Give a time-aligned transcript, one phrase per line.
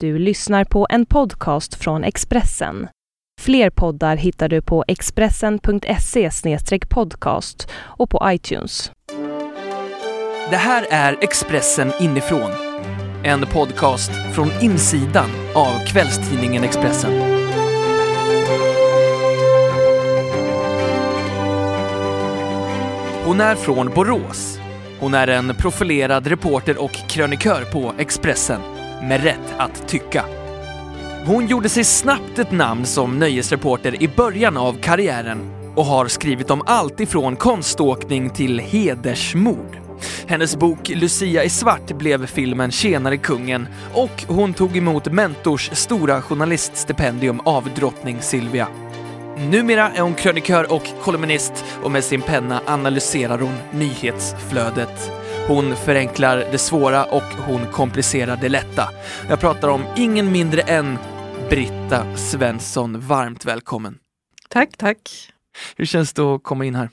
[0.00, 2.88] Du lyssnar på en podcast från Expressen.
[3.40, 6.30] Fler poddar hittar du på expressen.se
[6.90, 8.92] podcast och på iTunes.
[10.50, 12.50] Det här är Expressen inifrån.
[13.24, 17.12] En podcast från insidan av kvällstidningen Expressen.
[23.24, 24.58] Hon är från Borås.
[25.00, 30.24] Hon är en profilerad reporter och krönikör på Expressen med rätt att tycka.
[31.26, 35.38] Hon gjorde sig snabbt ett namn som nöjesreporter i början av karriären
[35.74, 39.78] och har skrivit om allt ifrån konståkning till hedersmord.
[40.26, 46.22] Hennes bok Lucia i svart blev filmen Tjenare kungen och hon tog emot Mentors stora
[46.22, 48.68] journaliststipendium av drottning Silvia.
[49.50, 55.15] Numera är hon krönikör och kolumnist och med sin penna analyserar hon nyhetsflödet.
[55.48, 58.88] Hon förenklar det svåra och hon komplicerar det lätta.
[59.28, 60.98] Jag pratar om ingen mindre än
[61.48, 63.00] Britta Svensson.
[63.00, 63.98] Varmt välkommen!
[64.48, 65.32] Tack, tack!
[65.76, 66.90] Hur känns det att komma in här?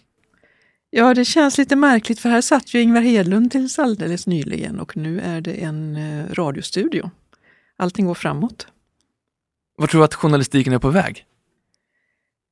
[0.89, 4.97] Ja, det känns lite märkligt för här satt ju Ingvar Hedlund tills alldeles nyligen och
[4.97, 7.11] nu är det en eh, radiostudio.
[7.77, 8.67] Allting går framåt.
[9.77, 11.25] Vad tror du att journalistiken är på väg?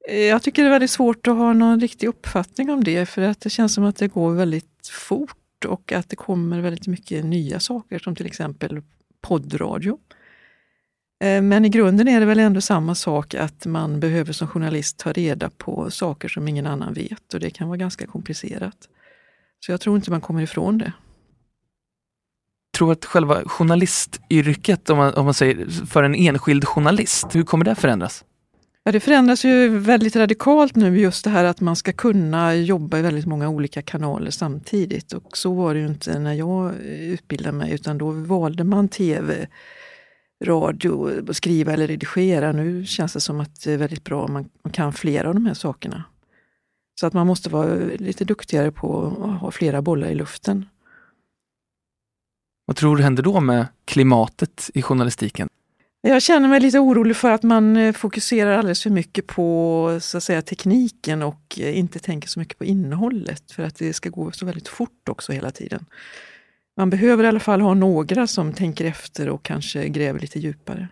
[0.10, 3.22] Eh, jag tycker det är väldigt svårt att ha någon riktig uppfattning om det för
[3.22, 7.26] att det känns som att det går väldigt fort och att det kommer väldigt mycket
[7.26, 8.82] nya saker som till exempel
[9.22, 10.00] poddradio.
[11.24, 14.98] Eh, men i grunden är det väl ändå samma sak att man behöver som journalist
[14.98, 18.90] ta reda på saker som ingen annan vet och det kan vara ganska komplicerat.
[19.66, 20.94] Så jag tror inte man kommer ifrån det.
[22.72, 27.44] Jag tror att själva journalistyrket, om man, om man säger för en enskild journalist, hur
[27.44, 28.24] kommer det förändras?
[28.84, 32.98] Ja, det förändras ju väldigt radikalt nu just det här att man ska kunna jobba
[32.98, 35.14] i väldigt många olika kanaler samtidigt.
[35.14, 38.90] Och så var det ju inte när jag eh, utbildade mig utan då valde man
[38.90, 39.48] tv,
[40.44, 42.52] radio, eh, skriva eller redigera.
[42.52, 45.34] Nu känns det som att det är väldigt bra om man, man kan flera av
[45.34, 46.04] de här sakerna.
[47.00, 50.66] Så att man måste vara eh, lite duktigare på att ha flera bollar i luften.
[52.66, 55.50] Vad tror du händer då med klimatet i journalistiken?
[56.04, 60.18] Jag känner mig lite orolig för att man eh, fokuserar alldeles för mycket på så
[60.18, 64.10] att säga, tekniken och eh, inte tänker så mycket på innehållet för att det ska
[64.10, 65.86] gå så väldigt fort också hela tiden.
[66.78, 70.88] Man behöver i alla fall ha några som tänker efter och kanske gräver lite djupare.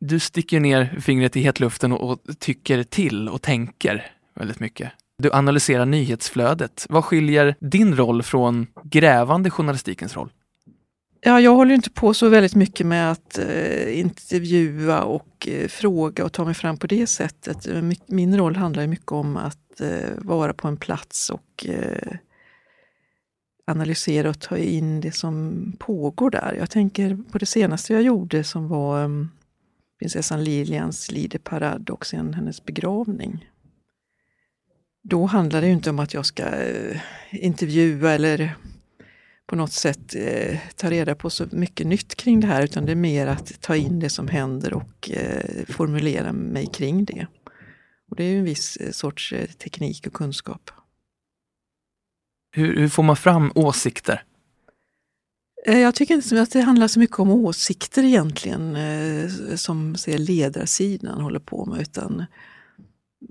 [0.00, 4.92] Du sticker ner fingret i hetluften och tycker till och tänker väldigt mycket.
[5.22, 6.86] Du analyserar nyhetsflödet.
[6.88, 10.30] Vad skiljer din roll från grävande journalistikens roll?
[11.20, 16.24] Ja, jag håller inte på så väldigt mycket med att eh, intervjua och eh, fråga
[16.24, 17.66] och ta mig fram på det sättet.
[17.66, 22.16] Eh, min roll handlar mycket om att eh, vara på en plats och eh,
[23.66, 26.54] analysera och ta in det som pågår där.
[26.58, 29.30] Jag tänker på det senaste jag gjorde som var um,
[29.98, 33.50] prinsessan Lilians lideparad och sen hennes begravning.
[35.02, 37.00] Då handlar det inte om att jag ska eh,
[37.30, 38.56] intervjua eller
[39.48, 42.92] på något sätt eh, ta reda på så mycket nytt kring det här utan det
[42.92, 47.26] är mer att ta in det som händer och eh, formulera mig kring det.
[48.10, 50.70] Och Det är ju en viss eh, sorts eh, teknik och kunskap.
[52.50, 54.22] Hur, hur får man fram åsikter?
[55.66, 60.18] Eh, jag tycker inte att det handlar så mycket om åsikter egentligen, eh, som ser
[60.18, 62.24] ledarsidan håller på med, utan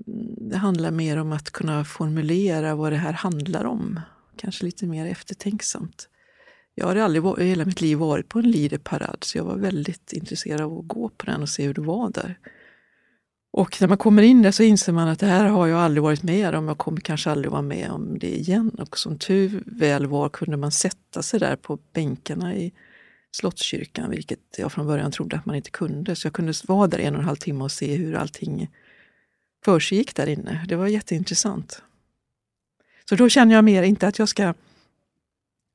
[0.08, 4.00] mm, det handlar mer om att kunna formulera vad det här handlar om
[4.38, 6.10] kanske lite mer eftertänksamt.
[6.76, 10.14] Jag har aldrig i hela mitt liv varit på en Leaderparad så jag var väldigt
[10.14, 12.40] intresserad av att gå på den och se hur det var där.
[13.52, 16.04] Och när man kommer in där så inser man att det här har jag aldrig
[16.04, 16.68] varit med om.
[16.68, 18.70] Jag kommer kanske aldrig vara med om det igen.
[18.70, 22.74] Och som tur väl var kunde man sätta sig där på bänkarna i
[23.32, 26.16] Slottskyrkan, vilket jag från början trodde att man inte kunde.
[26.16, 28.70] Så jag kunde vara där en och en halv timme och se hur allting
[29.66, 30.66] försiggick där inne.
[30.68, 31.82] Det var jätteintressant.
[33.10, 34.54] Så då känner jag mer, inte att jag ska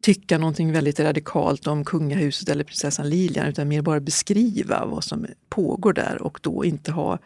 [0.02, 5.26] tycka någonting väldigt radikalt om kungahuset eller prinsessan Lilian, utan mer bara beskriva vad som
[5.48, 7.18] pågår där och då inte ha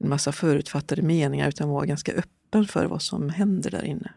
[0.00, 4.12] en massa förutfattade meningar utan vara ganska öppen för vad som händer där inne,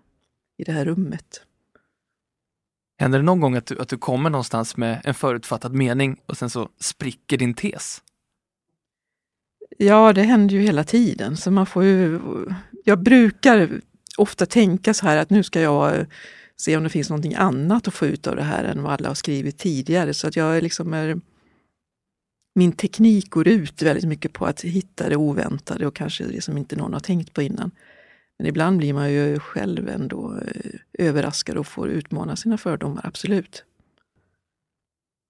[0.57, 1.41] i det här rummet.
[2.99, 6.37] Händer det någon gång att du, att du kommer någonstans med en förutfattad mening och
[6.37, 8.01] sen så spricker din tes?
[9.77, 11.37] Ja, det händer ju hela tiden.
[11.37, 12.19] Så man får ju,
[12.83, 13.81] jag brukar
[14.17, 16.05] ofta tänka så här att nu ska jag eh,
[16.55, 19.07] se om det finns någonting annat att få ut av det här än vad alla
[19.07, 20.13] har skrivit tidigare.
[20.13, 21.19] Så att jag liksom är,
[22.55, 26.57] min teknik går ut väldigt mycket på att hitta det oväntade och kanske det som
[26.57, 27.71] inte någon har tänkt på innan.
[28.37, 33.63] Men ibland blir man ju själv ändå eh, överraskad och får utmana sina fördomar, absolut.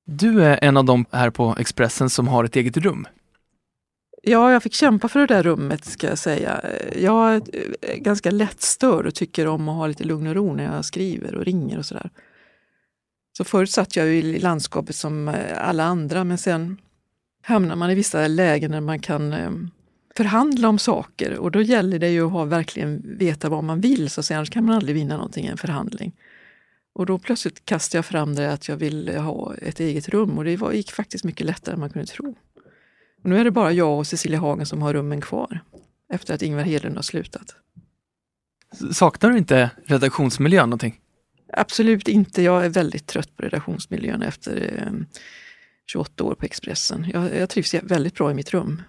[0.06, 3.08] Du är en av de här på Expressen som har ett eget rum.
[4.25, 6.62] Ja, jag fick kämpa för det där rummet ska jag säga.
[6.96, 7.42] Jag är
[7.81, 11.36] eh, ganska lättstörd och tycker om att ha lite lugn och ro när jag skriver
[11.36, 12.10] och ringer och sådär.
[13.38, 16.78] Så förut satt jag i landskapet som eh, alla andra men sen
[17.42, 19.52] hamnar man i vissa lägen där man kan eh,
[20.18, 24.10] förhandla om saker och då gäller det ju att ha, verkligen veta vad man vill,
[24.10, 26.12] så att säga, annars kan man aldrig vinna någonting i en förhandling.
[26.94, 30.44] Och då plötsligt kastade jag fram det att jag ville ha ett eget rum och
[30.44, 32.36] det var, gick faktiskt mycket lättare än man kunde tro.
[33.24, 35.60] Och nu är det bara jag och Cecilia Hagen som har rummen kvar
[36.14, 37.56] efter att Ingvar Hedlund har slutat.
[38.92, 41.00] Saknar du inte redaktionsmiljön någonting?
[41.54, 42.42] Absolut inte.
[42.42, 44.94] Jag är väldigt trött på redaktionsmiljön efter eh,
[45.86, 47.08] 28 år på Expressen.
[47.14, 48.81] Jag, jag trivs väldigt bra i mitt rum.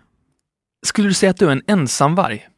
[0.86, 2.48] Skulle du säga att du är en ensamvarg?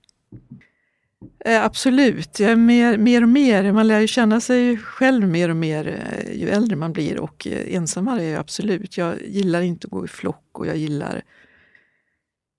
[1.45, 3.73] Eh, absolut, jag är mer, mer och mer.
[3.73, 7.47] Man lär ju känna sig själv mer och mer eh, ju äldre man blir och
[7.47, 8.97] eh, ensamvarg är jag absolut.
[8.97, 11.23] Jag gillar inte att gå i flock och jag gillar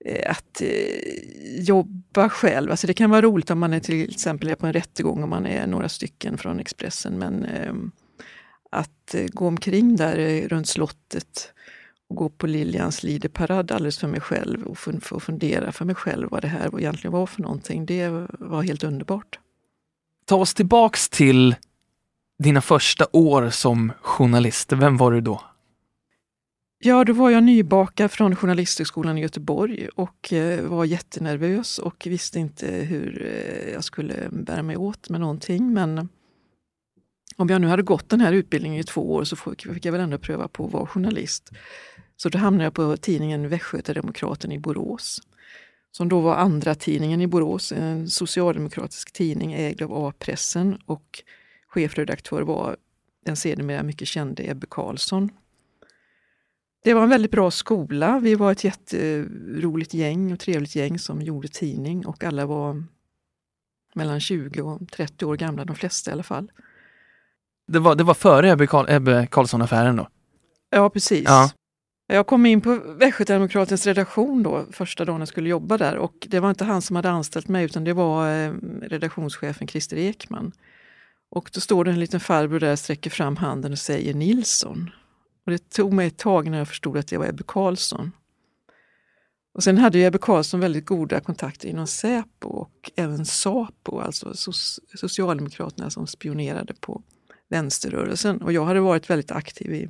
[0.08, 2.70] Eh, att eh, jobba själv.
[2.70, 5.28] Alltså det kan vara roligt om man är till exempel är på en rättegång och
[5.28, 7.90] man är några stycken från Expressen men ehm,
[8.70, 11.52] att eh, gå omkring där eh, runt slottet
[12.10, 16.28] och gå på Liljans Lideparad alldeles för mig själv och få fundera för mig själv
[16.30, 17.86] vad det här egentligen var för någonting.
[17.86, 19.38] Det var helt underbart.
[20.24, 21.56] Ta oss tillbaks till
[22.38, 24.72] dina första år som journalist.
[24.72, 25.42] Vem var du då?
[26.80, 32.38] Ja, då var jag nybakad från Journalisthögskolan i Göteborg och eh, var jättenervös och visste
[32.38, 35.72] inte hur eh, jag skulle bära mig åt med någonting.
[35.72, 36.08] Men
[37.36, 40.00] om jag nu hade gått den här utbildningen i två år så fick jag väl
[40.00, 41.50] ändå pröva på att vara journalist.
[42.16, 45.22] Så då hamnade jag på tidningen Västgöta-Demokraten i Borås.
[45.90, 51.22] Som då var andra tidningen i Borås, en socialdemokratisk tidning ägd av A-pressen och
[51.68, 52.76] chefredaktör var
[53.24, 55.30] den sedermera mycket kände Ebbe Karlsson.
[56.84, 58.18] Det var en väldigt bra skola.
[58.18, 62.84] Vi var ett jätteroligt gäng och trevligt gäng som gjorde tidning och alla var
[63.94, 66.50] mellan 20 och 30 år gamla, de flesta i alla fall.
[67.66, 68.50] Det var, det var före
[68.88, 70.08] Ebbe, Karlsson-affären då?
[70.70, 71.24] Ja, precis.
[71.24, 71.50] Ja.
[72.06, 76.40] Jag kom in på Västgötademokratens redaktion då, första dagen jag skulle jobba där och det
[76.40, 78.52] var inte han som hade anställt mig utan det var eh,
[78.82, 80.52] redaktionschefen Christer Ekman.
[81.30, 84.90] Och då står det en liten farbror där, sträcker fram handen och säger Nilsson.
[85.48, 88.12] Och det tog mig ett tag när jag förstod att det var Ebbe Karlsson.
[89.52, 94.32] Och sen hade ju Ebbe Karlsson väldigt goda kontakter inom Säpo och även Sapo, alltså
[94.94, 97.02] Socialdemokraterna som spionerade på
[97.48, 98.42] vänsterrörelsen.
[98.42, 99.88] Och jag hade varit väldigt aktiv i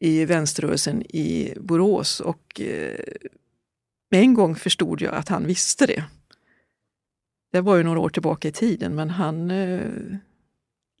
[0.00, 3.00] i vänsterrörelsen i Borås och eh,
[4.10, 6.04] med en gång förstod jag att han visste det.
[7.52, 10.16] Det var ju några år tillbaka i tiden men han eh,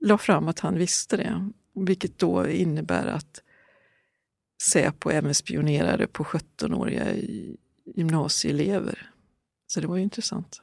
[0.00, 1.50] la fram att han visste det.
[1.76, 3.42] Vilket då innebär att
[4.62, 7.06] Säpo även spionerade på 17-åriga
[7.96, 9.10] gymnasieelever.
[9.66, 10.62] Så det var ju intressant.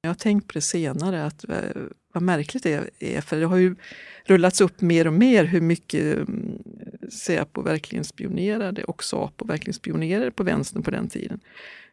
[0.00, 1.82] Jag har tänkt på det senare, att eh,
[2.12, 3.76] vad märkligt det är, för det har ju
[4.24, 6.62] rullats upp mer och mer hur mycket mm,
[7.10, 11.40] Säpo verkligen spionerade och Sapo verkligen spionerade på vänstern på den tiden.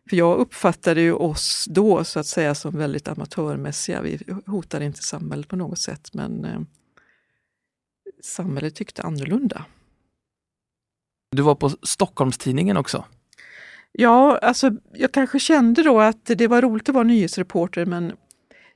[0.09, 4.01] För jag uppfattade ju oss då så att säga som väldigt amatörmässiga.
[4.01, 6.61] Vi hotade inte samhället på något sätt men eh,
[8.25, 9.65] samhället tyckte annorlunda.
[11.31, 13.05] Du var på Stockholmstidningen också?
[13.91, 18.13] Ja, alltså jag kanske kände då att det var roligt att vara nyhetsreporter men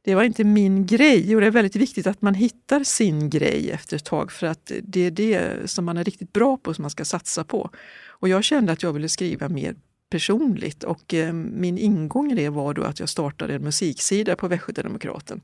[0.01, 3.71] det var inte min grej och det är väldigt viktigt att man hittar sin grej
[3.71, 6.81] efter ett tag för att det är det som man är riktigt bra på som
[6.81, 7.69] man ska satsa på.
[8.07, 9.75] Och jag kände att jag ville skriva mer
[10.09, 14.47] personligt och eh, min ingång i det var då att jag startade en musiksida på
[14.47, 15.41] Västgötademokraten.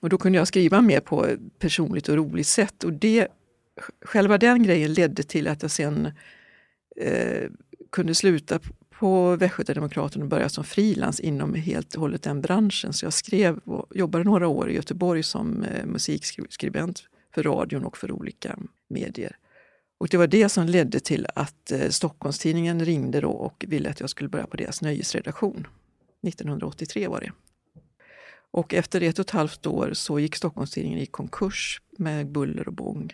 [0.00, 3.28] Och då kunde jag skriva mer på ett personligt och roligt sätt och det,
[4.02, 6.12] själva den grejen ledde till att jag sen
[6.96, 7.50] eh,
[7.92, 12.92] kunde sluta på Västgötademokraten och börja som frilans inom helt och hållet den branschen.
[12.92, 17.02] Så jag skrev och jobbade några år i Göteborg som eh, musikskribent
[17.34, 19.36] för radion och för olika medier.
[19.98, 24.00] Och det var det som ledde till att eh, Stockholmstidningen ringde då och ville att
[24.00, 25.66] jag skulle börja på deras nöjesredaktion.
[26.22, 27.32] 1983 var det.
[28.50, 32.74] Och efter ett och ett halvt år så gick Stockholmstidningen i konkurs med buller och
[32.74, 33.12] bång.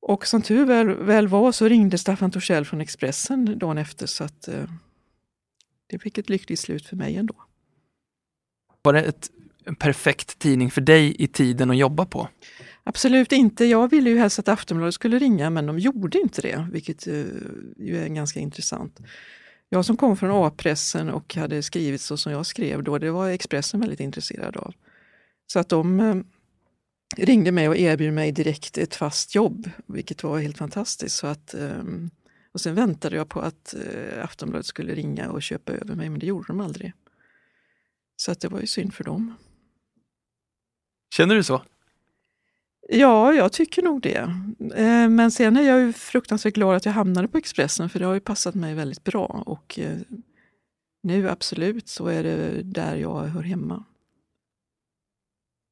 [0.00, 4.24] Och som tur väl, väl var så ringde Staffan Torssell från Expressen dagen efter så
[4.24, 4.64] att eh,
[5.86, 7.34] det fick ett lyckligt slut för mig ändå.
[8.82, 9.30] Var det ett,
[9.64, 12.28] en perfekt tidning för dig i tiden att jobba på?
[12.84, 13.64] Absolut inte.
[13.64, 17.14] Jag ville ju helst att Aftonbladet skulle ringa men de gjorde inte det, vilket eh,
[17.76, 19.00] ju är ganska intressant.
[19.72, 23.28] Jag som kom från A-pressen och hade skrivit så som jag skrev då, det var
[23.28, 24.74] Expressen väldigt intresserad av.
[25.46, 26.16] Så att de eh,
[27.16, 31.16] ringde mig och erbjöd mig direkt ett fast jobb, vilket var helt fantastiskt.
[31.16, 32.10] Så att, ehm,
[32.52, 36.20] och sen väntade jag på att eh, Aftonbladet skulle ringa och köpa över mig, men
[36.20, 36.92] det gjorde de aldrig.
[38.16, 39.34] Så att det var ju synd för dem.
[41.16, 41.62] Känner du så?
[42.88, 44.34] Ja, jag tycker nog det.
[44.74, 48.04] Eh, men sen är jag ju fruktansvärt glad att jag hamnade på Expressen för det
[48.04, 49.42] har ju passat mig väldigt bra.
[49.46, 49.98] Och eh,
[51.02, 53.84] nu absolut så är det där jag hör hemma.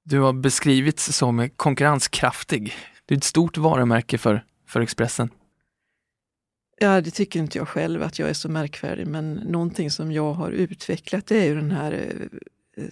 [0.05, 2.75] Du har beskrivits som konkurrenskraftig.
[3.07, 5.31] Det är ett stort varumärke för, för Expressen.
[6.79, 10.33] Ja, det tycker inte jag själv att jag är så märkvärdig, men någonting som jag
[10.33, 12.13] har utvecklat det är ju den här
[12.77, 12.85] eh,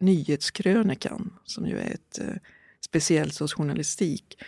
[0.00, 2.18] nyhetskrönikan som ju är ett
[2.84, 4.38] speciellt hos journalistik.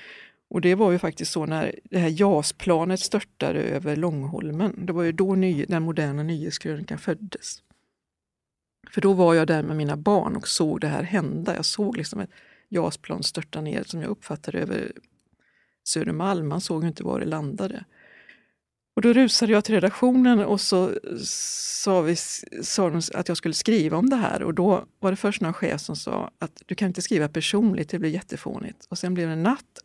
[0.48, 4.86] Och det var ju faktiskt så när det här JAS-planet störtade över Långholmen.
[4.86, 7.62] Det var ju då ny, den moderna nyhetskrönikan föddes.
[8.90, 11.56] För då var jag där med mina barn och såg det här hända.
[11.56, 12.30] Jag såg liksom ett
[12.68, 14.92] JAS-plan störta ner som jag uppfattade över
[15.84, 16.48] Södermalm.
[16.48, 17.84] Man såg inte var det landade.
[19.00, 20.92] Och då rusade jag till redaktionen och så
[21.24, 22.16] sa, vi,
[22.62, 24.42] sa de att jag skulle skriva om det här.
[24.42, 27.88] Och då var det först någon chef som sa att du kan inte skriva personligt,
[27.88, 28.86] det blir jättefånigt.
[28.88, 29.82] Och sen blev det natt.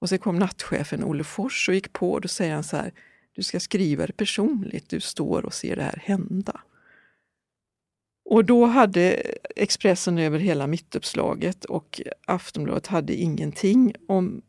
[0.00, 2.92] Och sen kom nattchefen Olle Fors och gick på och då säger han så här,
[3.32, 6.60] du ska skriva det personligt, du står och ser det här hända.
[8.24, 9.10] Och då hade
[9.56, 14.42] Expressen över hela mittuppslaget och Aftonbladet hade ingenting om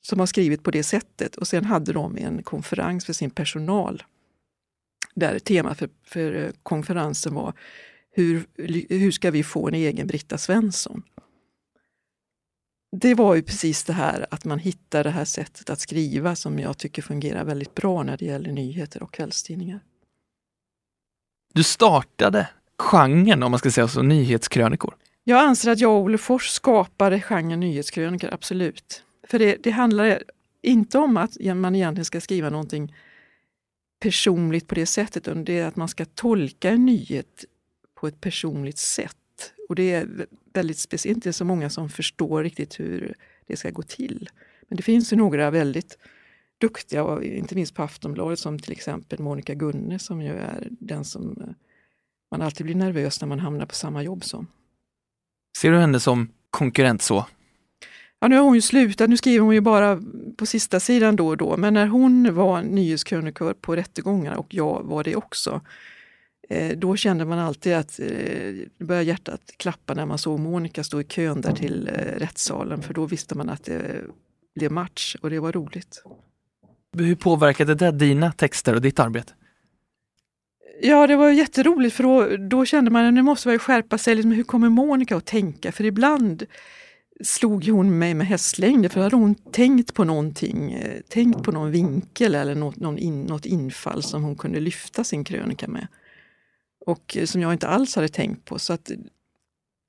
[0.00, 1.36] som har skrivit på det sättet.
[1.36, 4.02] Och sen hade de en konferens för sin personal.
[5.14, 7.52] Där temat för, för eh, konferensen var
[8.10, 8.46] hur,
[8.88, 11.02] hur ska vi få en egen Britta Svensson?
[12.96, 16.58] Det var ju precis det här att man hittar det här sättet att skriva som
[16.58, 19.80] jag tycker fungerar väldigt bra när det gäller nyheter och kvällstidningar.
[21.54, 24.94] Du startade genren, om man ska säga så, nyhetskrönikor.
[25.24, 29.02] Jag anser att jag och Olle Fors skapade genren nyhetskrönikor, absolut.
[29.30, 30.22] För det, det handlar
[30.62, 32.94] inte om att man egentligen ska skriva någonting
[34.00, 37.44] personligt på det sättet, utan det är att man ska tolka en nyhet
[37.94, 39.16] på ett personligt sätt.
[39.68, 43.14] Och det är väldigt speciellt, inte så många som förstår riktigt hur
[43.46, 44.28] det ska gå till.
[44.68, 45.98] Men det finns ju några väldigt
[46.58, 51.36] duktiga, inte minst på Aftonbladet, som till exempel Monica Gunne som ju är den som
[51.40, 51.48] eh,
[52.30, 54.46] man alltid blir nervös när man hamnar på samma jobb som.
[55.58, 57.26] Ser du henne som konkurrent så?
[58.20, 60.02] Ja, nu har hon ju slutat, nu skriver hon ju bara
[60.36, 64.82] på sista sidan då och då, men när hon var nyhetskrönikör på rättegångarna och jag
[64.84, 65.60] var det också,
[66.48, 68.06] eh, då kände man alltid att eh,
[68.78, 72.94] började hjärtat klappa när man såg Monica stå i kön där till eh, rättssalen, för
[72.94, 74.04] då visste man att det
[74.54, 76.02] blev match och det var roligt.
[76.98, 79.32] Hur påverkade det dina texter och ditt arbete?
[80.80, 84.14] Ja, det var jätteroligt för då, då kände man att nu måste man skärpa sig.
[84.14, 85.72] Liksom, hur kommer Monica att tänka?
[85.72, 86.46] För ibland
[87.20, 91.52] slog hon mig med hästlängder för då hade hon tänkt på någonting, eh, tänkt på
[91.52, 95.86] någon vinkel eller något, någon in, något infall som hon kunde lyfta sin krönika med.
[96.86, 98.58] Och eh, som jag inte alls hade tänkt på.
[98.58, 98.90] Så att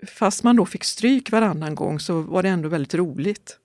[0.07, 3.57] fast man då fick stryk varannan gång så var det ändå väldigt roligt.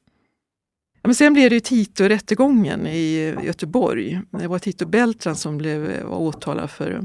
[1.02, 4.20] Ja, men sen blev det Tito-rättegången i eh, Göteborg.
[4.30, 7.04] Det var Tito Beltran som blev, var åtalad för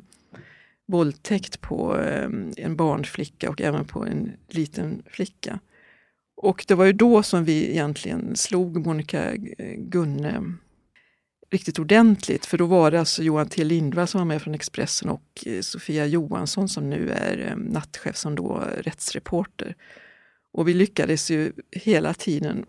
[0.88, 1.96] våldtäkt på
[2.58, 5.60] en barnflicka och även på en liten flicka.
[6.42, 10.54] Och det var ju då som vi egentligen slog Monica eh, Gunne
[11.52, 12.46] riktigt ordentligt.
[12.46, 15.62] För då var det alltså Johan T Lindvall som var med från Expressen och eh,
[15.62, 19.76] Sofia Johansson som nu är eh, nattchef som då rättsreporter.
[20.52, 22.66] Och vi lyckades ju hela tiden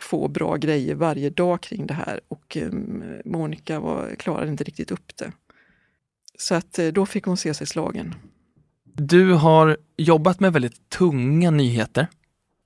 [0.00, 4.90] få bra grejer varje dag kring det här och ehm, Monica var, klarade inte riktigt
[4.90, 5.32] upp det.
[6.38, 8.14] Så att då fick hon se sig slagen.
[8.84, 12.06] Du har jobbat med väldigt tunga nyheter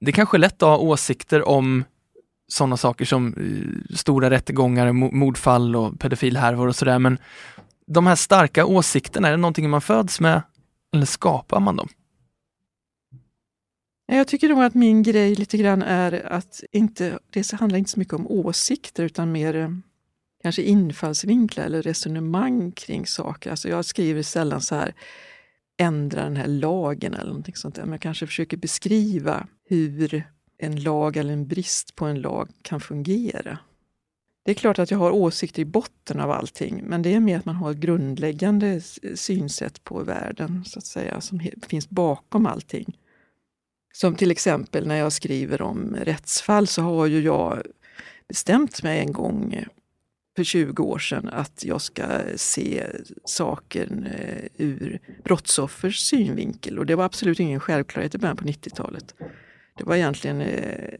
[0.00, 1.84] det är kanske är lätt att ha åsikter om
[2.48, 7.18] sådana saker som eh, stora rättegångar, mordfall och pedofilhärvor och sådär, men
[7.86, 10.42] de här starka åsikterna, är det någonting man föds med
[10.94, 11.88] eller skapar man dem?
[14.12, 17.98] Jag tycker nog att min grej lite grann är att inte, det handlar inte så
[17.98, 19.68] mycket om åsikter utan mer eh,
[20.42, 23.50] kanske infallsvinklar eller resonemang kring saker.
[23.50, 24.94] Alltså jag skriver sällan så här,
[25.78, 27.82] ändra den här lagen eller någonting sånt där.
[27.82, 30.24] Men jag kanske försöker beskriva hur
[30.58, 33.58] en lag eller en brist på en lag kan fungera.
[34.44, 37.38] Det är klart att jag har åsikter i botten av allting, men det är mer
[37.38, 38.80] att man har ett grundläggande
[39.14, 42.98] synsätt på världen, så att säga, som finns bakom allting.
[43.92, 47.62] Som till exempel när jag skriver om rättsfall så har ju jag
[48.28, 49.64] bestämt mig en gång
[50.38, 52.02] för 20 år sedan att jag ska
[52.36, 52.86] se
[53.24, 56.78] saken eh, ur brottsoffers synvinkel.
[56.78, 59.14] Och det var absolut ingen självklarhet i början på 90-talet.
[59.78, 60.94] Det var egentligen eh,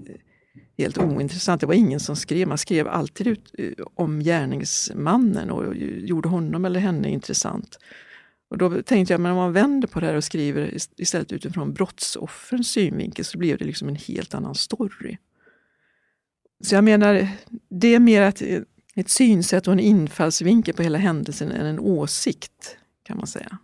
[0.78, 1.60] helt ointressant.
[1.60, 2.48] Det var ingen som skrev.
[2.48, 7.78] Man skrev alltid ut eh, om gärningsmannen och gjorde honom eller henne intressant.
[8.50, 11.72] Och då tänkte jag, men om man vänder på det här och skriver istället utifrån
[11.72, 15.16] brottsoffrens synvinkel så blir det liksom en helt annan story.
[16.64, 17.28] Så jag menar,
[17.68, 18.42] det är mer att
[19.00, 23.58] ett synsätt och en infallsvinkel på hela händelsen än en åsikt, kan man säga.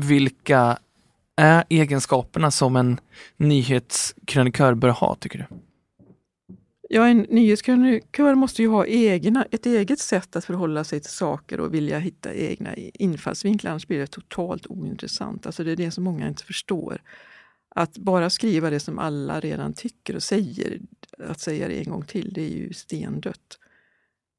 [0.00, 0.78] Vilka
[1.36, 3.00] är egenskaperna som en
[3.36, 5.56] nyhetskrönikör bör ha, tycker du?
[6.88, 11.60] Ja, en nyhetskrönikör måste ju ha egna, ett eget sätt att förhålla sig till saker
[11.60, 15.46] och vilja hitta egna infallsvinklar, annars blir det totalt ointressant.
[15.46, 17.02] Alltså det är det som många inte förstår.
[17.74, 20.80] Att bara skriva det som alla redan tycker och säger,
[21.18, 23.58] att säga det en gång till, det är ju stendött.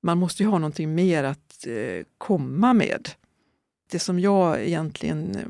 [0.07, 3.09] Man måste ju ha någonting mer att eh, komma med.
[3.91, 5.41] Det som jag egentligen eh,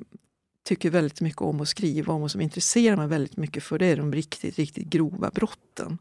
[0.63, 3.85] tycker väldigt mycket om att skriva om och som intresserar mig väldigt mycket för, det
[3.85, 5.97] är de riktigt, riktigt grova brotten.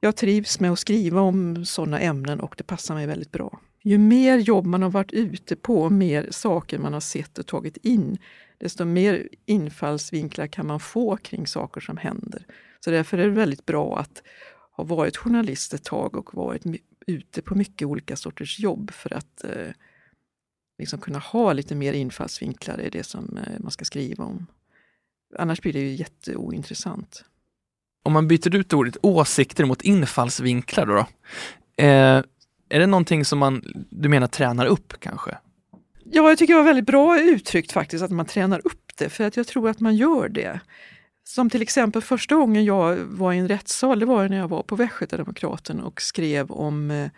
[0.00, 3.60] Jag trivs med att skriva om sådana ämnen och det passar mig väldigt bra.
[3.82, 7.76] Ju mer jobb man har varit ute på, mer saker man har sett och tagit
[7.76, 8.18] in,
[8.58, 12.46] desto mer infallsvinklar kan man få kring saker som händer.
[12.80, 14.22] Så därför är det väldigt bra att
[14.76, 16.64] ha varit journalist ett tag och varit
[17.08, 19.72] ute på mycket olika sorters jobb för att eh,
[20.78, 24.46] liksom kunna ha lite mer infallsvinklar i det som eh, man ska skriva om.
[25.38, 27.24] Annars blir det ju jätteointressant.
[28.02, 30.94] Om man byter ut ordet åsikter mot infallsvinklar då?
[30.94, 31.06] då
[31.84, 32.22] eh,
[32.68, 35.38] är det någonting som man, du menar tränar upp kanske?
[36.04, 39.24] Ja, jag tycker det var väldigt bra uttryckt faktiskt att man tränar upp det, för
[39.24, 40.60] att jag tror att man gör det.
[41.28, 44.62] Som till exempel första gången jag var i en rättssal, det var när jag var
[44.62, 47.10] på Västgötademokraten och skrev om eh,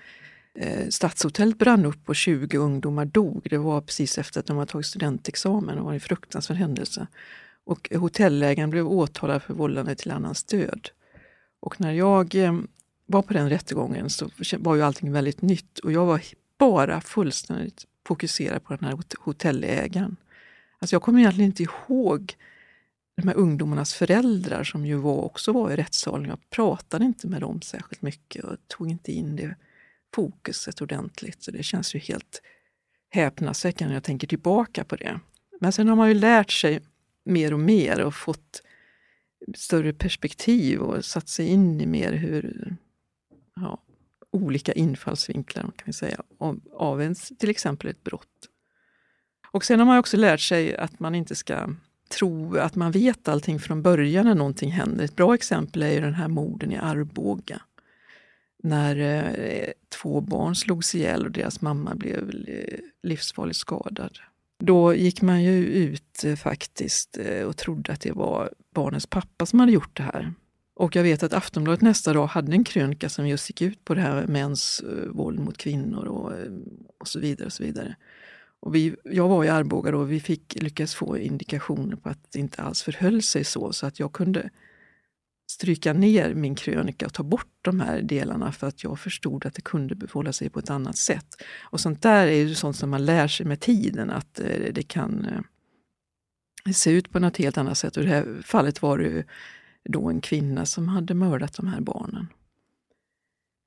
[0.54, 3.46] eh Stadshotellet brann upp och 20 ungdomar dog.
[3.50, 7.06] Det var precis efter att de hade tagit studentexamen och var en fruktansvärd händelse.
[7.64, 10.88] Och hotellägaren blev åtalad för vållande till annans död.
[11.60, 12.58] Och när jag eh,
[13.06, 16.20] var på den rättegången så var ju allting väldigt nytt och jag var
[16.58, 20.16] bara fullständigt fokuserad på den här hotellägaren.
[20.78, 22.36] Alltså jag kommer egentligen inte ihåg
[23.20, 26.28] de här ungdomarnas föräldrar som ju var, också var i rättssalen.
[26.28, 29.56] Jag pratade inte med dem särskilt mycket och tog inte in det
[30.14, 31.42] fokuset ordentligt.
[31.42, 32.42] Så det känns ju helt
[33.10, 35.20] häpnadsväckande när jag tänker tillbaka på det.
[35.60, 36.80] Men sen har man ju lärt sig
[37.24, 38.62] mer och mer och fått
[39.54, 42.76] större perspektiv och satt sig in i mer hur
[43.56, 43.82] ja,
[44.30, 48.48] olika infallsvinklar kan vi säga, av, av en, till exempel ett brott.
[49.52, 51.74] Och sen har man också lärt sig att man inte ska
[52.10, 55.04] tro att man vet allting från början när någonting händer.
[55.04, 57.60] Ett bra exempel är ju den här morden i Arboga.
[58.62, 64.18] När eh, två barn slogs ihjäl och deras mamma blev eh, livsfarligt skadad.
[64.58, 69.46] Då gick man ju ut eh, faktiskt eh, och trodde att det var barnens pappa
[69.46, 70.32] som hade gjort det här.
[70.74, 73.94] Och jag vet att Aftonbladet nästa dag hade en krönika som just gick ut på
[73.94, 76.52] det här med mäns eh, våld mot kvinnor och, eh,
[76.98, 77.46] och så vidare.
[77.46, 77.96] och så vidare.
[78.60, 82.32] Och vi, jag var i Arboga då och vi fick lyckas få indikationer på att
[82.32, 84.50] det inte alls förhöll sig så, så att jag kunde
[85.50, 89.54] stryka ner min krönika och ta bort de här delarna för att jag förstod att
[89.54, 91.42] det kunde förhålla sig på ett annat sätt.
[91.60, 94.82] Och sånt där är ju sånt som man lär sig med tiden, att eh, det
[94.82, 97.96] kan eh, se ut på något helt annat sätt.
[97.96, 99.24] Och I det här fallet var det
[99.84, 102.26] då en kvinna som hade mördat de här barnen.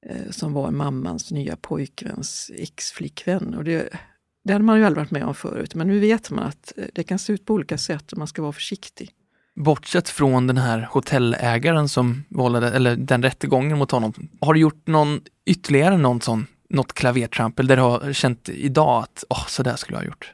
[0.05, 3.53] Eh, som var mammans nya pojkväns ex-flickvän.
[3.53, 3.89] Och det,
[4.43, 7.03] det hade man ju aldrig varit med om förut, men nu vet man att det
[7.03, 9.09] kan se ut på olika sätt och man ska vara försiktig.
[9.55, 14.87] Bortsett från den här hotellägaren som vållade, eller den rättegången mot honom, har du gjort
[14.87, 19.75] någon ytterligare någon sån, något klavertrampel där du har känt idag att åh, så där
[19.75, 20.33] skulle jag ha gjort?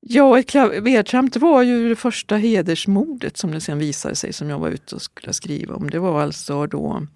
[0.00, 4.58] Ja, ett klavertramp var ju det första hedersmordet som det sen visade sig, som jag
[4.58, 5.90] var ute och skulle skriva om.
[5.90, 7.06] Det var alltså då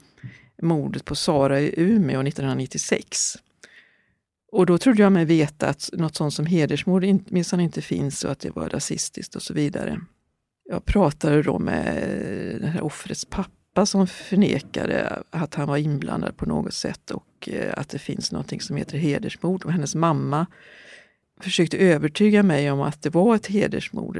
[0.62, 3.36] mordet på Sara i Umeå 1996.
[4.52, 8.30] Och då trodde jag mig veta att något sånt som hedersmord minsann inte finns och
[8.30, 10.00] att det var rasistiskt och så vidare.
[10.70, 12.08] Jag pratade då med
[12.60, 17.74] den här offrets pappa som förnekade att han var inblandad på något sätt och eh,
[17.76, 19.64] att det finns något som heter hedersmord.
[19.64, 20.46] Och hennes mamma
[21.40, 24.16] försökte övertyga mig om att det var ett hedersmord.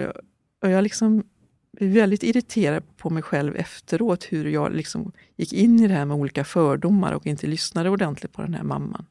[0.63, 1.25] Och jag liksom
[1.73, 6.05] blev väldigt irriterad på mig själv efteråt hur jag liksom gick in i det här
[6.05, 9.07] med olika fördomar och inte lyssnade ordentligt på den här mamman.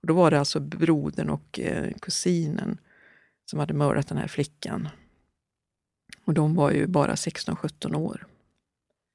[0.00, 2.78] Och då var det alltså brodern och eh, kusinen
[3.50, 4.88] som hade mördat den här flickan.
[6.24, 8.26] Och de var ju bara 16-17 år.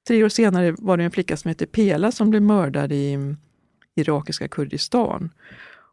[0.07, 3.37] Tre år senare var det en flicka som hette Pela som blev mördad i mm,
[3.95, 5.29] irakiska Kurdistan.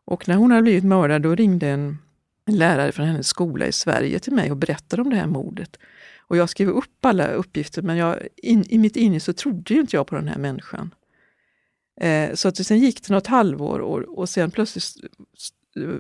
[0.05, 1.98] Och när hon hade blivit mördad då ringde en
[2.46, 5.76] lärare från hennes skola i Sverige till mig och berättade om det här mordet.
[6.18, 9.81] Och jag skrev upp alla uppgifter men jag, in, i mitt inne så trodde ju
[9.81, 10.94] inte jag på den här människan.
[12.01, 14.97] Eh, så att sen gick det något halvår och, och sen plötsligt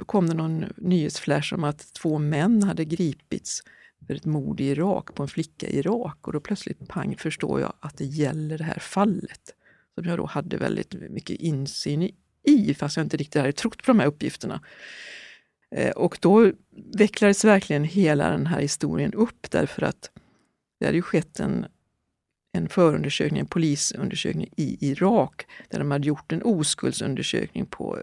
[0.06, 3.62] kom det någon nyhetsflash om att två män hade gripits
[4.06, 6.26] för ett mord i Irak på en flicka i Irak.
[6.26, 9.54] Och då plötsligt pang förstår jag att det gäller det här fallet.
[9.94, 12.10] Som jag då hade väldigt mycket insyn
[12.42, 14.60] i, fast jag inte riktigt hade trott på de här uppgifterna.
[15.76, 16.52] Eh, och då
[16.94, 20.10] vecklades verkligen hela den här historien upp därför att
[20.78, 21.66] det hade ju skett en,
[22.52, 28.02] en förundersökning, en polisundersökning i Irak där de hade gjort en oskuldsundersökning på,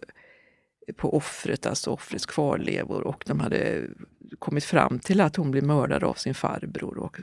[0.95, 3.83] på offret, alltså offrets kvarlevor och de hade
[4.39, 7.17] kommit fram till att hon blev mördad av sin farbror och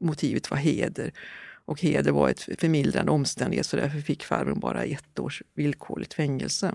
[0.00, 1.12] motivet var heder.
[1.64, 6.74] Och heder var ett förmildrande omständighet så därför fick farbrorn bara ett års villkorligt fängelse.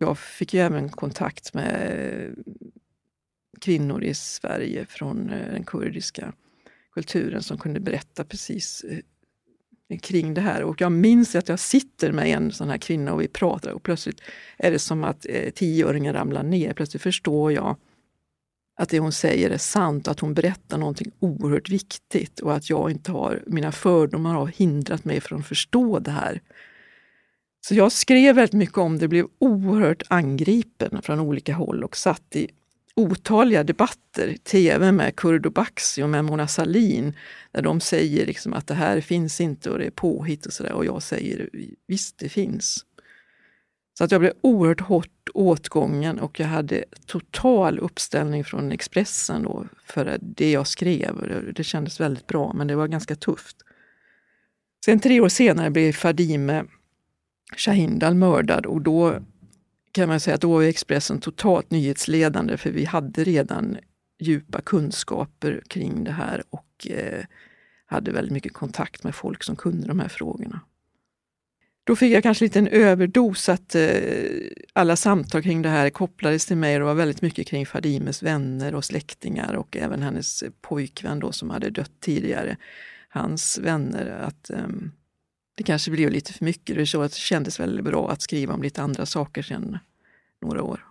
[0.00, 2.44] Jag fick ju även kontakt med
[3.60, 6.32] kvinnor i Sverige från eh, den kurdiska
[6.92, 8.84] kulturen som kunde berätta precis
[9.96, 10.62] kring det här.
[10.62, 13.82] Och jag minns att jag sitter med en sån här kvinna och vi pratar och
[13.82, 14.20] plötsligt
[14.58, 16.72] är det som att eh, tioöringen ramlar ner.
[16.72, 17.76] Plötsligt förstår jag
[18.76, 22.70] att det hon säger är sant och att hon berättar någonting oerhört viktigt och att
[22.70, 26.40] jag inte har, mina fördomar har hindrat mig från att förstå det här.
[27.60, 32.36] Så jag skrev väldigt mycket om det, blev oerhört angripen från olika håll och satt
[32.36, 32.48] i
[32.98, 37.16] otaliga debatter, tv med Kurdo Baxi och med Mona Salin,
[37.52, 40.72] där de säger liksom att det här finns inte och det är påhitt och sådär.
[40.72, 41.50] Och jag säger
[41.86, 42.84] visst, det finns.
[43.98, 49.66] Så att jag blev oerhört hårt åtgången och jag hade total uppställning från Expressen då
[49.84, 51.42] för det jag skrev.
[51.56, 53.56] Det kändes väldigt bra, men det var ganska tufft.
[54.84, 56.64] Sen tre år senare blev Fadime
[57.56, 59.20] Shahindal mördad och då
[59.98, 63.78] kan man säga att då var Expressen totalt nyhetsledande för vi hade redan
[64.18, 67.24] djupa kunskaper kring det här och eh,
[67.86, 70.60] hade väldigt mycket kontakt med folk som kunde de här frågorna.
[71.84, 73.90] Då fick jag kanske lite en överdos att eh,
[74.72, 78.22] alla samtal kring det här kopplades till mig och det var väldigt mycket kring Fadimes
[78.22, 82.56] vänner och släktingar och även hennes pojkvän då som hade dött tidigare.
[83.08, 84.06] Hans vänner.
[84.06, 84.68] att eh,
[85.58, 86.76] det kanske blev lite för mycket.
[86.76, 89.78] Det, så att det kändes väldigt bra att skriva om lite andra saker sen
[90.42, 90.84] några år.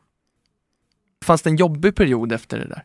[1.26, 2.84] Fanns det en jobbig period efter det där?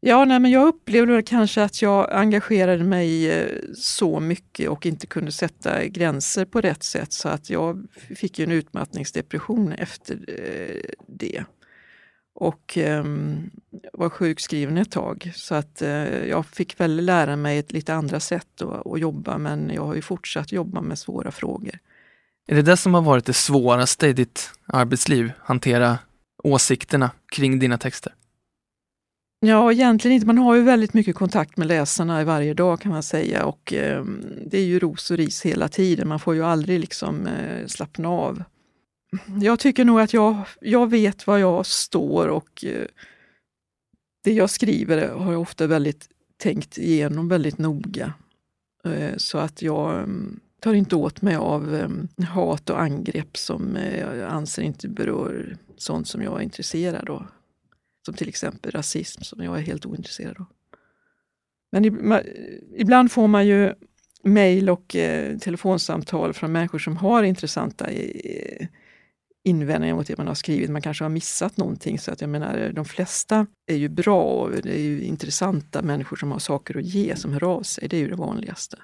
[0.00, 5.06] Ja, nej, men jag upplevde kanske att jag engagerade mig eh, så mycket och inte
[5.06, 7.86] kunde sätta gränser på rätt sätt så att jag
[8.16, 11.44] fick en utmattningsdepression efter eh, det.
[12.40, 13.50] Och um,
[13.92, 15.32] var sjukskriven ett tag.
[15.34, 15.88] Så att uh,
[16.28, 19.94] jag fick väl lära mig ett lite andra sätt att, att jobba men jag har
[19.94, 21.78] ju fortsatt jobba med svåra frågor.
[22.48, 25.32] Är det det som har varit det svåraste i ditt arbetsliv?
[25.38, 25.98] Hantera
[26.44, 28.12] åsikterna kring dina texter?
[29.40, 30.26] Ja, egentligen inte.
[30.26, 34.04] Man har ju väldigt mycket kontakt med läsarna varje dag kan man säga och eh,
[34.46, 36.08] det är ju ros och ris hela tiden.
[36.08, 38.42] Man får ju aldrig liksom eh, slappna av.
[39.40, 42.86] Jag tycker nog att jag, jag vet var jag står och eh,
[44.24, 48.12] det jag skriver har jag ofta väldigt tänkt igenom väldigt noga.
[48.84, 53.76] Eh, så att jag mm, tar inte åt mig av eh, hat och angrepp som
[53.76, 57.26] eh, jag anser inte berör sånt som jag är intresserad av.
[58.06, 60.46] Som till exempel rasism som jag är helt ointresserad av.
[61.72, 61.84] Men
[62.76, 63.74] ibland får man ju
[64.22, 68.66] mejl och eh, telefonsamtal från människor som har intressanta eh,
[69.44, 70.70] invändningar mot det man har skrivit.
[70.70, 71.98] Man kanske har missat någonting.
[71.98, 76.16] Så att jag menar, de flesta är ju bra och det är ju intressanta människor
[76.16, 77.88] som har saker att ge som hör av sig.
[77.88, 78.76] Det är ju det vanligaste.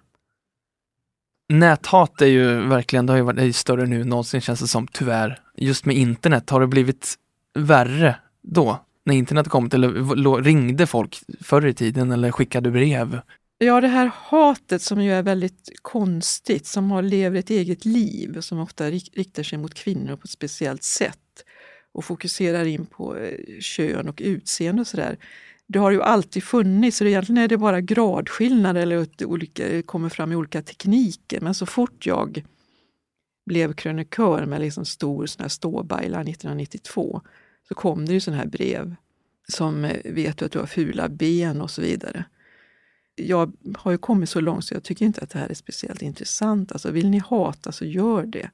[1.48, 4.86] Näthat är ju verkligen, det har ju varit större nu än någonsin känns det som,
[4.86, 5.40] tyvärr.
[5.56, 7.14] Just med internet, har det blivit
[7.54, 8.84] värre då?
[9.04, 13.20] när internet kom, eller ringde folk förr i tiden eller skickade brev?
[13.64, 18.36] Ja, det här hatet som ju är väldigt konstigt, som har lever ett eget liv,
[18.36, 21.44] och som ofta riktar sig mot kvinnor på ett speciellt sätt
[21.92, 25.18] och fokuserar in på eh, kön och utseende och sådär.
[25.66, 30.32] Det har ju alltid funnits, så egentligen är det bara gradskillnader eller olika, kommer fram
[30.32, 31.40] i olika tekniker.
[31.40, 32.44] Men så fort jag
[33.46, 37.20] blev krönikör med liksom stor sån här ståbajla 1992
[37.68, 38.94] så kom det ju sådana här brev
[39.48, 42.24] som eh, vet du att du har fula ben och så vidare.
[43.16, 46.02] Jag har ju kommit så långt så jag tycker inte att det här är speciellt
[46.02, 46.72] intressant.
[46.72, 48.50] Alltså, vill ni hata så gör det.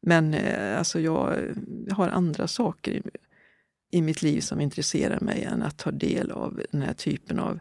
[0.00, 1.38] Men eh, alltså, jag
[1.90, 3.02] har andra saker i,
[3.90, 7.58] i mitt liv som intresserar mig än att ta del av den här typen av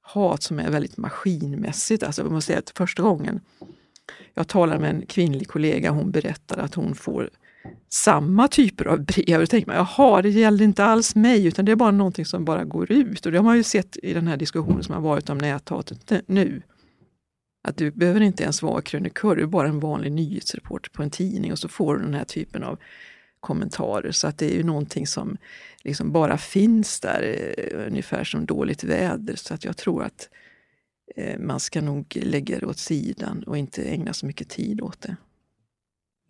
[0.00, 2.02] hat som är väldigt maskinmässigt.
[2.02, 3.40] Alltså, jag måste säga att första gången
[4.34, 7.30] jag talade med en kvinnlig kollega, hon berättade att hon får
[7.88, 9.40] samma typer av brev.
[9.40, 12.44] Då tänker man, jaha, det gäller inte alls mig, utan det är bara någonting som
[12.44, 13.26] bara går ut.
[13.26, 16.12] Och det har man ju sett i den här diskussionen som har varit om näthatet
[16.26, 16.62] nu.
[17.68, 21.10] Att du behöver inte ens vara krönikör, du är bara en vanlig nyhetsreporter på en
[21.10, 22.78] tidning och så får du den här typen av
[23.40, 24.12] kommentarer.
[24.12, 25.36] Så att det är ju någonting som
[25.82, 29.36] liksom bara finns där, eh, ungefär som dåligt väder.
[29.36, 30.28] Så att jag tror att
[31.16, 35.00] eh, man ska nog lägga det åt sidan och inte ägna så mycket tid åt
[35.00, 35.16] det.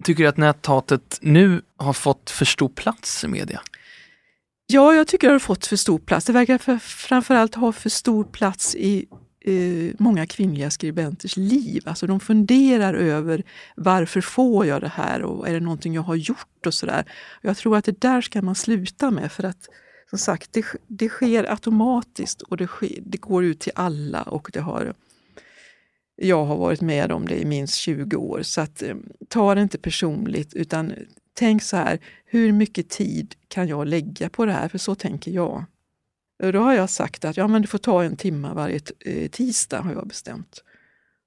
[0.05, 3.61] Tycker du att näthatet nu har fått för stor plats i media?
[4.67, 6.27] Ja, jag tycker det har fått för stor plats.
[6.27, 9.07] Det verkar för, framförallt ha för stor plats i
[9.41, 11.83] eh, många kvinnliga skribenters liv.
[11.87, 13.43] Alltså de funderar över
[13.77, 17.05] varför får jag det här och är det någonting jag har gjort och sådär.
[17.41, 19.69] Jag tror att det där ska man sluta med för att
[20.11, 24.51] som sagt, det, det sker automatiskt och det, sker, det går ut till alla och
[24.53, 24.95] det har
[26.17, 28.43] jag har varit med om det i minst 20 år.
[28.43, 28.95] Så att, eh,
[29.29, 30.93] ta det inte personligt utan
[31.35, 34.69] tänk så här, hur mycket tid kan jag lägga på det här?
[34.69, 35.65] För så tänker jag.
[36.53, 39.81] Då har jag sagt att ja, men du får ta en timme varje eh, tisdag,
[39.81, 40.63] har jag bestämt.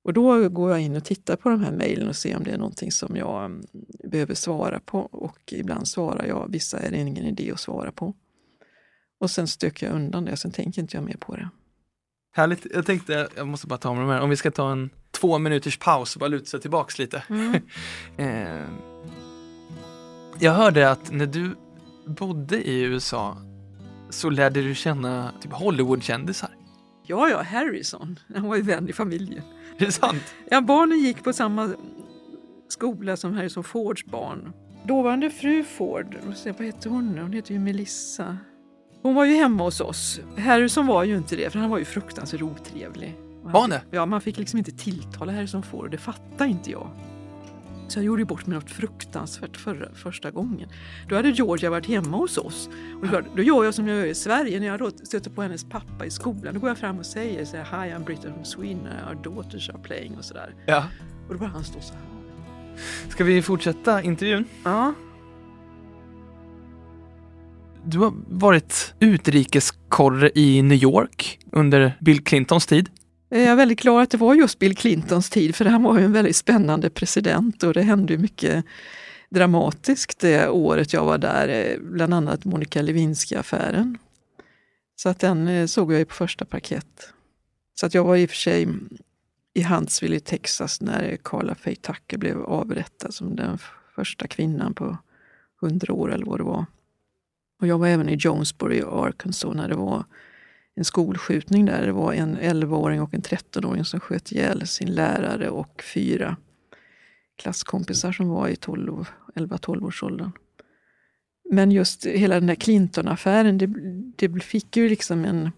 [0.03, 2.51] Och då går jag in och tittar på de här mejlen och ser om det
[2.51, 3.65] är någonting som jag mm,
[4.03, 4.99] behöver svara på.
[4.99, 8.13] Och ibland svarar jag, vissa är det ingen idé att svara på.
[9.19, 11.49] Och sen stöker jag undan det, sen tänker inte jag mer på det.
[12.35, 12.67] Härligt.
[12.73, 15.37] Jag tänkte, jag måste bara ta med de här, om vi ska ta en två
[15.37, 17.23] minuters paus och bara luta sig tillbaks lite.
[17.29, 17.55] Mm.
[18.17, 18.67] eh,
[20.39, 21.55] jag hörde att när du
[22.05, 23.37] bodde i USA
[24.09, 26.49] så lärde du känna typ Hollywoodkändisar.
[27.03, 28.19] Ja, ja, Harrison.
[28.35, 29.43] Han var ju vän i familjen.
[29.77, 30.23] Är det sant?
[30.49, 31.73] Ja, barnen gick på samma
[32.67, 34.53] skola som Harrison Fords barn.
[34.83, 37.21] Dåvarande fru Ford, vad hette hon nu?
[37.21, 38.37] Hon heter ju Melissa.
[39.01, 40.19] Hon var ju hemma hos oss.
[40.37, 43.15] Harrison var ju inte det, för han var ju fruktansvärt otrevlig.
[43.43, 43.81] Var han det?
[43.91, 46.89] Ja, man fick liksom inte tilltala Harrison Ford, det fattade inte jag.
[47.87, 50.69] Så jag gjorde bort mig något fruktansvärt förra, första gången.
[51.09, 52.69] Då hade Georgia varit hemma hos oss.
[53.01, 54.59] Och då, då gör jag som jag gör i Sverige.
[54.59, 57.45] När jag då stöter på hennes pappa i skolan, då går jag fram och säger
[57.45, 60.55] så här, Hi, I'm Britta from Sweden, our daughters are playing och sådär.
[60.65, 60.85] Ja.
[61.27, 62.03] Och då bara han stå så här.
[63.09, 64.45] Ska vi fortsätta intervjun?
[64.63, 64.93] Ja.
[67.89, 72.89] Du har varit utrikeskorre i New York under Bill Clintons tid.
[73.29, 76.05] Jag är väldigt glad att det var just Bill Clintons tid, för han var ju
[76.05, 78.65] en väldigt spännande president och det hände mycket
[79.29, 83.97] dramatiskt det året jag var där, eh, bland annat Monica Lewinsky-affären.
[84.95, 87.13] Så att den eh, såg jag ju på första parkett.
[87.79, 88.67] Så att jag var i och för sig
[89.53, 93.57] i Huntsville i Texas när Carla Faye Tucker blev avrättad som den
[93.95, 94.97] första kvinnan på
[95.61, 96.65] hundra år eller vad det var.
[97.59, 100.05] Och jag var även i Jonesboro i Arkansas när det var
[100.75, 101.85] en skolskjutning där.
[101.85, 106.37] Det var en 11-åring och en 13-åring som sköt ihjäl sin lärare och fyra
[107.37, 110.31] klasskompisar som var i 11-12-årsåldern.
[111.51, 113.67] Men just hela den där Clinton-affären, det,
[114.15, 115.51] det fick ju liksom en,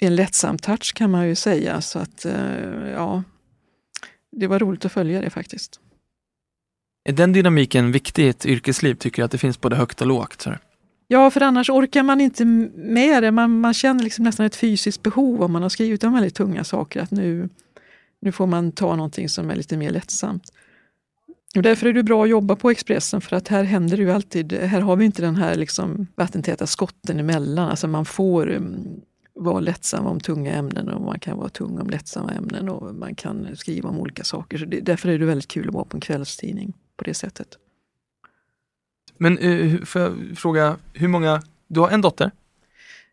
[0.00, 1.80] en lättsam touch kan man ju säga.
[1.80, 3.22] Så att, eh, ja,
[4.30, 5.80] det var roligt att följa det faktiskt.
[7.04, 8.94] Är den dynamiken viktig i ett yrkesliv?
[8.94, 10.40] Tycker du att det finns både högt och lågt?
[10.40, 10.54] Så?
[11.08, 13.30] Ja, för annars orkar man inte med det.
[13.30, 16.64] Man, man känner liksom nästan ett fysiskt behov om man har skrivit om väldigt tunga
[16.64, 17.00] saker.
[17.00, 17.48] Att nu,
[18.20, 20.52] nu får man ta någonting som är lite mer lättsamt.
[21.56, 24.10] Och därför är det bra att jobba på Expressen för att här händer det ju
[24.10, 27.68] alltid, här har vi inte den här liksom vattentäta skotten emellan.
[27.68, 29.00] Alltså man får um,
[29.34, 33.14] vara lättsam om tunga ämnen och man kan vara tung om lättsamma ämnen och man
[33.14, 34.58] kan skriva om olika saker.
[34.58, 37.58] Så det, därför är det väldigt kul att vara på en kvällstidning på det sättet.
[39.18, 42.30] Men uh, får jag fråga, hur många, du har en dotter?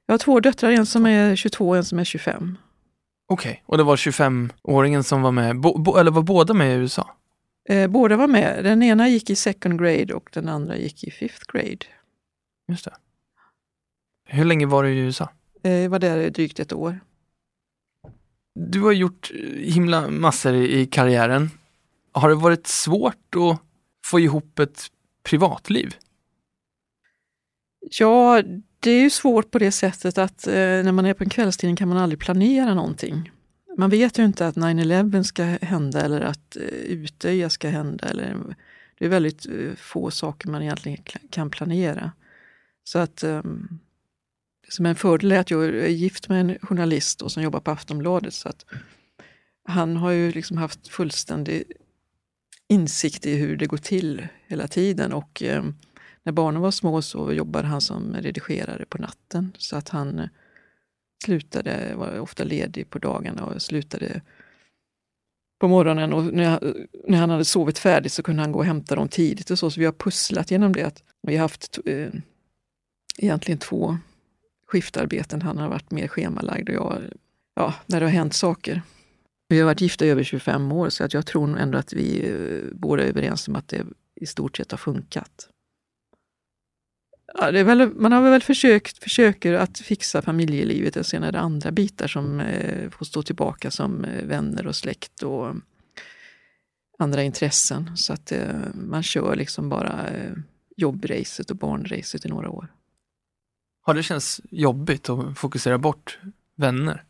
[0.06, 2.58] Jag har två döttrar, en som är 22 och en som är 25.
[3.28, 3.62] Okej, okay.
[3.66, 7.16] och det var 25-åringen som var med, bo, bo, eller var båda med i USA?
[7.70, 8.64] Eh, båda var med.
[8.64, 11.86] Den ena gick i second grade och den andra gick i fifth grade.
[12.68, 12.94] Just det.
[14.26, 15.30] Hur länge var du i USA?
[15.64, 17.00] Eh, jag var där drygt ett år.
[18.56, 21.50] Du har gjort himla massor i karriären.
[22.12, 23.62] Har det varit svårt att
[24.06, 24.88] få ihop ett
[25.24, 25.96] privatliv?
[28.00, 28.42] Ja,
[28.80, 31.76] det är ju svårt på det sättet att eh, när man är på en kvällstidning
[31.76, 33.32] kan man aldrig planera någonting.
[33.78, 38.08] Man vet ju inte att 9-11 ska hända eller att eh, Utöja ska hända.
[38.08, 38.56] Eller,
[38.98, 42.12] det är väldigt eh, få saker man egentligen kan planera.
[42.84, 43.44] Så att eh,
[44.70, 47.72] som en fördel är att jag är gift med en journalist och som jobbar på
[47.72, 48.34] Aftonbladet.
[48.34, 48.66] Så att
[49.64, 51.64] han har ju liksom haft fullständig
[52.72, 55.14] insikt i hur det går till hela tiden.
[55.14, 55.64] Och eh,
[56.24, 59.52] när barnen var små så jobbade han som redigerare på natten.
[59.58, 60.30] Så att han eh,
[61.26, 64.22] slutade, var ofta ledig på dagarna och slutade
[65.60, 68.66] på morgonen och när, jag, när, han hade sovit färdigt så kunde han gå och
[68.66, 69.72] hämta dem tidigt och så.
[69.72, 71.04] Så vi har pusslat genom det.
[71.22, 72.10] Vi har haft eh,
[73.18, 73.98] egentligen två
[74.68, 75.42] skiftarbeten.
[75.42, 77.02] Han har varit mer schemalagd och jag,
[77.56, 78.82] ja, när det har hänt saker.
[79.52, 82.30] Vi har varit gifta i över 25 år så att jag tror ändå att vi
[82.30, 83.86] eh, båda är överens om att det
[84.16, 85.50] i stort sett har funkat.
[87.34, 91.32] Ja, det är väl, man har väl försökt, försöker att fixa familjelivet och sen är
[91.32, 95.56] det andra bitar som eh, får stå tillbaka som eh, vänner och släkt och
[97.00, 97.98] andra intressen.
[97.98, 100.34] Så att eh, man kör liksom bara eh,
[100.78, 102.68] jobbracet och barnracet i några år.
[103.82, 106.20] Har det känts jobbigt att fokusera bort
[106.56, 107.04] vänner?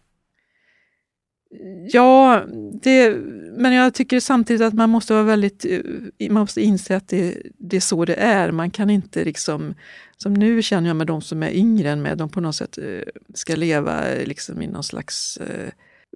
[1.92, 2.44] Ja,
[2.82, 3.18] det,
[3.58, 7.38] men jag tycker samtidigt att man måste vara väldigt, eh, man måste inse att det,
[7.58, 8.52] det är så det är.
[8.52, 9.76] Man kan inte liksom,
[10.18, 12.78] som nu känner jag med de som är yngre än mig, de på något sätt
[12.78, 13.02] eh,
[13.34, 15.40] ska leva eh, liksom i någon slags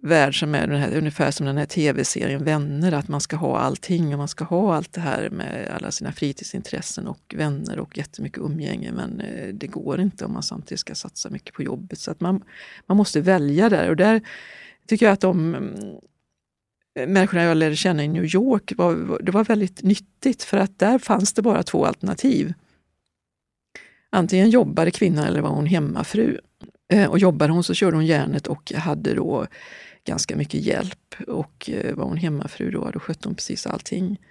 [0.02, 3.60] värld som är den här, ungefär som den här tv-serien Vänner, att man ska ha
[3.60, 7.98] allting och man ska ha allt det här med alla sina fritidsintressen och vänner och
[7.98, 8.92] jättemycket umgänge.
[8.92, 9.22] Men
[9.54, 12.00] det går inte om man samtidigt ska satsa mycket på jobbet.
[12.00, 12.44] Så att man,
[12.86, 13.90] man måste välja där.
[13.90, 14.22] Och där
[14.88, 15.56] tycker jag att de
[16.96, 20.80] eh, människorna jag lärde känna i New York, var, det var väldigt nyttigt för att
[20.80, 22.54] där fanns det bara två alternativ.
[24.10, 26.40] Antingen jobbade kvinnan eller var hon hemmafru.
[26.94, 29.48] Eh, och jobbade hon så körde hon järnet och hade då
[30.04, 31.16] ganska mycket hjälp.
[31.28, 34.22] Och eh, var hon hemmafru då, då skötte hon precis allting.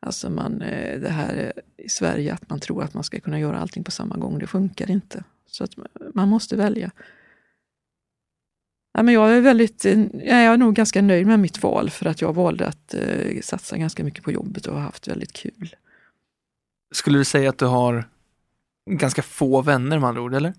[0.00, 3.84] Alltså man, det här i Sverige att man tror att man ska kunna göra allting
[3.84, 5.24] på samma gång, det funkar inte.
[5.46, 5.70] Så att
[6.14, 6.90] man måste välja.
[8.94, 12.20] Ja, men jag är väldigt, jag är nog ganska nöjd med mitt val för att
[12.20, 15.76] jag valde att eh, satsa ganska mycket på jobbet och har haft väldigt kul.
[16.94, 18.04] Skulle du säga att du har
[18.90, 20.54] ganska få vänner med andra ord, eller?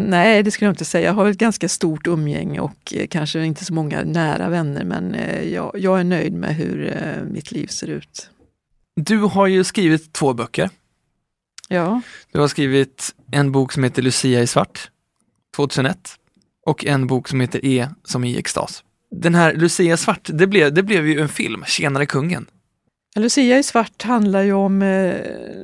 [0.00, 1.06] Nej, det skulle jag inte säga.
[1.06, 5.14] Jag har ett ganska stort umgänge och eh, kanske inte så många nära vänner, men
[5.14, 8.30] eh, jag, jag, är nöjd med hur eh, mitt liv ser ut.
[8.96, 10.70] Du har ju skrivit två böcker.
[11.68, 12.02] Ja.
[12.32, 14.90] Du har skrivit en bok som heter Lucia i svart,
[15.56, 16.17] 2001
[16.68, 18.84] och en bok som heter E som i extas.
[19.10, 22.46] Den här Lucia svart, det blev, det blev ju en film, Tjenare kungen.
[23.16, 25.14] Lucia i svart handlar ju om eh,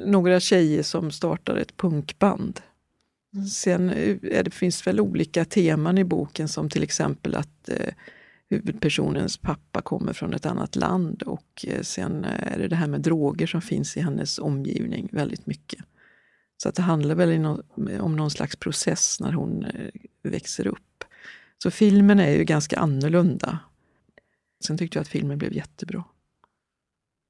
[0.06, 2.60] några tjejer som startar ett punkband.
[3.52, 7.94] Sen eh, är det, finns väl olika teman i boken som till exempel att eh,
[8.50, 12.86] huvudpersonens pappa kommer från ett annat land och eh, sen eh, är det det här
[12.86, 15.80] med droger som finns i hennes omgivning väldigt mycket.
[16.56, 17.46] Så att det handlar väl
[18.00, 19.90] om någon slags process när hon eh,
[20.22, 20.78] växer upp.
[21.64, 23.58] Så filmen är ju ganska annorlunda.
[24.64, 26.04] Sen tyckte jag att filmen blev jättebra.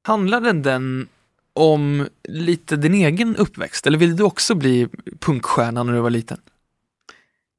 [0.03, 1.09] Handlade den
[1.53, 6.39] om lite din egen uppväxt eller ville du också bli punkstjärna när du var liten?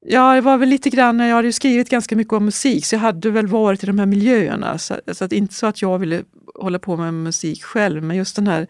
[0.06, 2.96] Ja, det var väl lite grann, jag hade ju skrivit ganska mycket om musik så
[2.96, 4.78] jag hade väl varit i de här miljöerna.
[4.78, 6.24] Så, så att inte så att jag ville
[6.56, 8.68] hålla på med musik själv, men just den här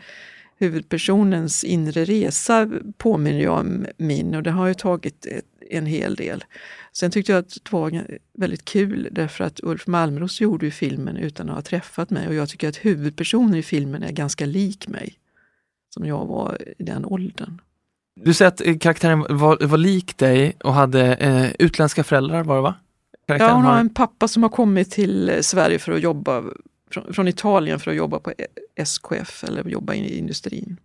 [0.57, 5.27] huvudpersonens inre resa påminner jag om min och det har ju tagit
[5.69, 6.43] en hel del.
[6.91, 11.17] Sen tyckte jag att det var väldigt kul därför att Ulf Malmros gjorde ju filmen
[11.17, 14.87] utan att ha träffat mig och jag tycker att huvudpersonen i filmen är ganska lik
[14.87, 15.13] mig.
[15.89, 17.61] Som jag var i den åldern.
[18.15, 22.55] Du säger att eh, karaktären var, var lik dig och hade eh, utländska föräldrar var
[22.55, 22.75] det va?
[23.27, 26.43] Karaktären ja, hon har en pappa som har kommit till Sverige för att jobba
[26.91, 28.33] från, från Italien för att jobba på
[28.75, 30.77] SKF eller jobba i industrin.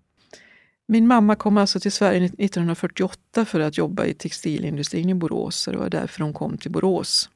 [0.91, 5.65] Min mamma kom alltså till Sverige 1948 för att jobba i textilindustrin i Borås.
[5.65, 7.31] det var därför hon kom till Borås.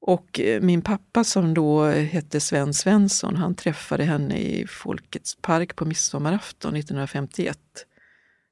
[0.00, 5.76] Och eh, min pappa som då hette Sven Svensson, han träffade henne i Folkets park
[5.76, 7.58] på midsommarafton 1951.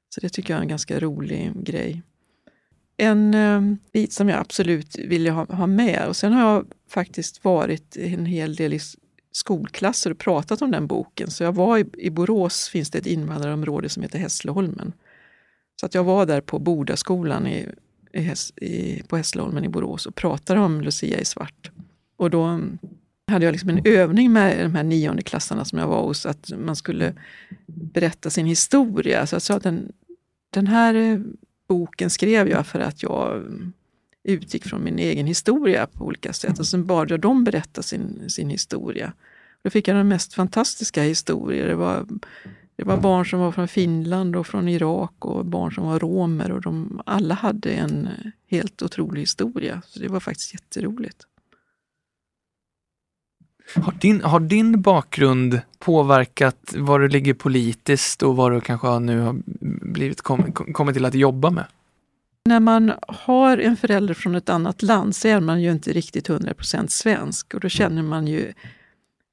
[0.09, 2.01] Så det tycker jag är en ganska rolig grej.
[2.97, 3.61] En eh,
[3.93, 8.25] bit som jag absolut ville ha, ha med, och sen har jag faktiskt varit en
[8.25, 8.79] hel del i
[9.37, 11.31] skolklasser och pratat om den boken.
[11.31, 14.93] Så jag var i, i Borås finns det ett invandrarområde som heter Hässleholmen.
[15.79, 17.67] Så att jag var där på Bodaskolan i,
[18.13, 18.33] i,
[18.65, 21.71] i, på Hässleholmen i Borås och pratade om Lucia i svart.
[22.17, 22.59] Och då
[23.31, 26.75] hade jag liksom en övning med de här niondeklassarna som jag var hos, att man
[26.75, 27.13] skulle
[27.67, 29.27] berätta sin historia.
[29.27, 29.91] Så jag sa att den,
[30.53, 31.23] den här
[31.67, 33.43] boken skrev jag för att jag
[34.27, 36.59] utgick från min egen historia på olika sätt.
[36.59, 39.13] Och sen bad jag dem berätta sin, sin historia.
[39.63, 41.67] Då fick jag de mest fantastiska historier.
[41.67, 42.05] Det var,
[42.75, 46.51] det var barn som var från Finland och från Irak och barn som var romer.
[46.51, 48.09] Och de alla hade en
[48.49, 49.81] helt otrolig historia.
[49.85, 51.25] Så det var faktiskt jätteroligt.
[53.75, 59.19] Har din, har din bakgrund påverkat var du ligger politiskt och vad du kanske nu
[59.19, 59.35] har
[59.93, 61.65] blivit kom, kommit till att jobba med?
[62.47, 66.29] När man har en förälder från ett annat land så är man ju inte riktigt
[66.29, 68.53] 100% svensk och då känner man ju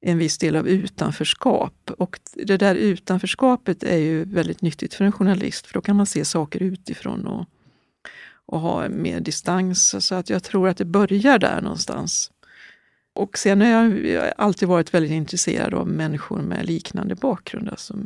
[0.00, 1.90] en viss del av utanförskap.
[1.98, 6.06] Och det där utanförskapet är ju väldigt nyttigt för en journalist för då kan man
[6.06, 7.46] se saker utifrån och,
[8.46, 10.06] och ha mer distans.
[10.06, 12.30] Så att jag tror att det börjar där någonstans.
[13.12, 17.68] Och sen har jag alltid varit väldigt intresserad av människor med liknande bakgrund.
[17.68, 17.96] Alltså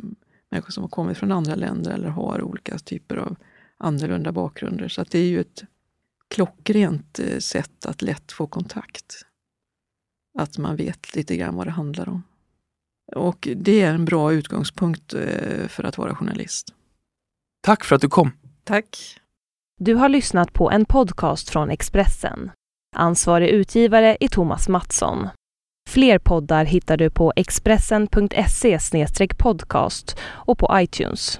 [0.51, 3.35] människor som har kommit från andra länder eller har olika typer av
[3.79, 4.87] annorlunda bakgrunder.
[4.87, 5.63] Så att det är ju ett
[6.27, 9.25] klockrent eh, sätt att lätt få kontakt.
[10.39, 12.23] Att man vet lite grann vad det handlar om.
[13.15, 16.73] Och det är en bra utgångspunkt eh, för att vara journalist.
[17.61, 18.31] Tack för att du kom.
[18.63, 19.19] Tack.
[19.79, 22.51] Du har lyssnat på en podcast från Expressen.
[22.95, 25.27] Ansvarig utgivare är Thomas Mattsson.
[25.89, 28.79] Fler poddar hittar du på expressen.se
[29.37, 31.37] podcast och på iTunes.